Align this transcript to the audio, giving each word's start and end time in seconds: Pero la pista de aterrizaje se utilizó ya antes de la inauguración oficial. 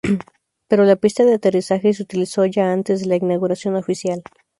Pero 0.67 0.83
la 0.83 0.95
pista 0.95 1.23
de 1.25 1.35
aterrizaje 1.35 1.93
se 1.93 2.01
utilizó 2.01 2.43
ya 2.47 2.73
antes 2.73 3.01
de 3.01 3.05
la 3.05 3.17
inauguración 3.17 3.75
oficial. 3.75 4.23